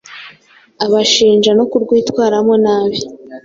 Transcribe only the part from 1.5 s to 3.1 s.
no kurwitwaramo nabi